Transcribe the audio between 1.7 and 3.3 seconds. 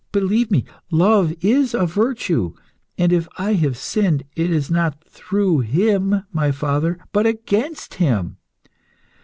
a virtue, and if